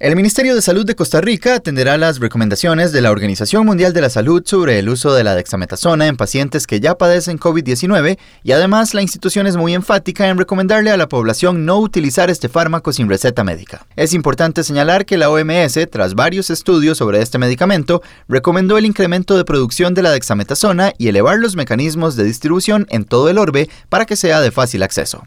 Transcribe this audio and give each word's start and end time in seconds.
El 0.00 0.16
Ministerio 0.16 0.54
de 0.54 0.62
Salud 0.62 0.86
de 0.86 0.94
Costa 0.94 1.20
Rica 1.20 1.56
atenderá 1.56 1.98
las 1.98 2.20
recomendaciones 2.20 2.90
de 2.90 3.02
la 3.02 3.10
Organización 3.10 3.66
Mundial 3.66 3.92
de 3.92 4.00
la 4.00 4.08
Salud 4.08 4.42
sobre 4.46 4.78
el 4.78 4.88
uso 4.88 5.12
de 5.12 5.24
la 5.24 5.34
dexametasona 5.34 6.06
en 6.06 6.16
pacientes 6.16 6.66
que 6.66 6.80
ya 6.80 6.94
padecen 6.94 7.38
COVID-19 7.38 8.18
y 8.42 8.52
además 8.52 8.94
la 8.94 9.02
institución 9.02 9.46
es 9.46 9.58
muy 9.58 9.74
enfática 9.74 10.26
en 10.28 10.38
recomendarle 10.38 10.90
a 10.90 10.96
la 10.96 11.06
población 11.06 11.66
no 11.66 11.78
utilizar 11.78 12.30
este 12.30 12.48
fármaco 12.48 12.94
sin 12.94 13.10
receta 13.10 13.44
médica. 13.44 13.84
Es 13.94 14.14
importante 14.14 14.64
señalar 14.64 15.04
que 15.04 15.18
la 15.18 15.28
OMS, 15.28 15.78
tras 15.90 16.14
varios 16.14 16.48
estudios 16.48 16.96
sobre 16.96 17.20
este 17.20 17.36
medicamento, 17.36 18.00
recomendó 18.26 18.78
el 18.78 18.86
incremento 18.86 19.36
de 19.36 19.44
producción 19.44 19.92
de 19.92 20.00
la 20.00 20.12
dexametasona 20.12 20.94
y 20.96 21.08
elevar 21.08 21.36
los 21.40 21.56
mecanismos 21.56 22.16
de 22.16 22.24
distribución 22.24 22.86
en 22.88 23.04
todo 23.04 23.28
el 23.28 23.36
orbe 23.36 23.68
para 23.90 24.06
que 24.06 24.16
sea 24.16 24.40
de 24.40 24.50
fácil 24.50 24.82
acceso. 24.82 25.26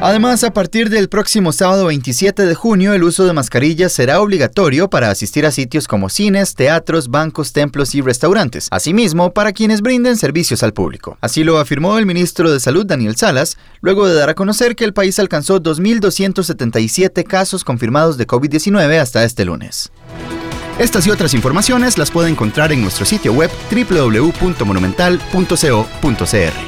Además, 0.00 0.44
a 0.44 0.52
partir 0.52 0.90
del 0.90 1.08
próximo 1.08 1.50
sábado 1.50 1.86
27 1.86 2.46
de 2.46 2.54
junio, 2.54 2.92
el 2.92 3.02
uso 3.02 3.26
de 3.26 3.32
mascarillas 3.32 3.90
será 3.90 4.20
obligatorio 4.20 4.88
para 4.88 5.10
asistir 5.10 5.44
a 5.44 5.50
sitios 5.50 5.88
como 5.88 6.08
cines, 6.08 6.54
teatros, 6.54 7.08
bancos, 7.08 7.52
templos 7.52 7.96
y 7.96 8.00
restaurantes. 8.00 8.68
Asimismo, 8.70 9.32
para 9.32 9.52
quienes 9.52 9.82
brinden 9.82 10.16
servicios 10.16 10.62
al 10.62 10.72
público. 10.72 11.18
Así 11.20 11.42
lo 11.42 11.58
afirmó 11.58 11.98
el 11.98 12.06
ministro 12.06 12.52
de 12.52 12.60
Salud, 12.60 12.86
Daniel 12.86 13.16
Salas, 13.16 13.58
luego 13.80 14.06
de 14.06 14.14
dar 14.14 14.28
a 14.28 14.34
conocer 14.34 14.76
que 14.76 14.84
el 14.84 14.92
país 14.92 15.18
alcanzó 15.18 15.60
2.277 15.60 17.24
casos 17.24 17.64
confirmados 17.64 18.16
de 18.16 18.28
COVID-19 18.28 19.00
hasta 19.00 19.24
este 19.24 19.44
lunes. 19.44 19.90
Estas 20.78 21.08
y 21.08 21.10
otras 21.10 21.34
informaciones 21.34 21.98
las 21.98 22.12
puede 22.12 22.30
encontrar 22.30 22.70
en 22.70 22.82
nuestro 22.82 23.04
sitio 23.04 23.32
web 23.32 23.50
www.monumental.co.cr. 23.72 26.67